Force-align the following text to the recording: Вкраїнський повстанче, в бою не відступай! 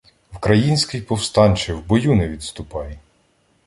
Вкраїнський 0.33 1.01
повстанче, 1.01 1.73
в 1.73 1.85
бою 1.85 2.15
не 2.15 2.27
відступай! 2.27 2.97